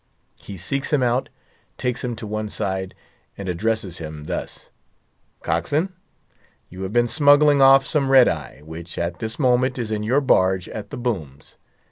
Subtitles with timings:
[0.41, 1.29] He seeks him out,
[1.77, 2.95] takes him to one side,
[3.37, 4.71] and addresses him thus:
[5.43, 5.89] "Cockswain,
[6.69, 10.19] you have been smuggling off some red eye, which at this moment is in your
[10.19, 11.55] barge at the booms.